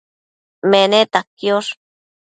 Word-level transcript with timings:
Meneta 0.71 1.19
quiosh 1.37 1.73